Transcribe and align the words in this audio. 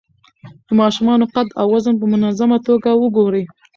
د 0.67 0.69
ماشومانو 0.81 1.25
قد 1.35 1.47
او 1.59 1.67
وزن 1.75 1.95
په 2.01 2.05
منظمه 2.13 2.57
توګه 2.67 2.89
وګورئ. 3.01 3.43